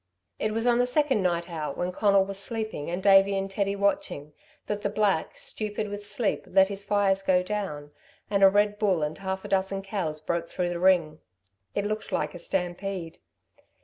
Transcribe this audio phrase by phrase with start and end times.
[0.39, 3.75] It was on the second night out when Conal was sleeping and Davey and Teddy
[3.75, 4.33] watching,
[4.65, 7.91] that the black, stupid with sleep, let his fires go down,
[8.27, 11.19] and a red bull and half a dozen cows broke through the ring.
[11.75, 13.19] It looked like a stampede.